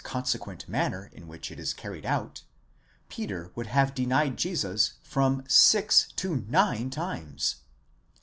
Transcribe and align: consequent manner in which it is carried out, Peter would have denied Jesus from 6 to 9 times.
consequent 0.03 0.67
manner 0.67 1.11
in 1.13 1.27
which 1.27 1.51
it 1.51 1.59
is 1.59 1.75
carried 1.75 2.07
out, 2.07 2.41
Peter 3.07 3.51
would 3.53 3.67
have 3.67 3.93
denied 3.93 4.35
Jesus 4.35 4.93
from 5.03 5.43
6 5.47 6.07
to 6.15 6.37
9 6.37 6.89
times. 6.89 7.57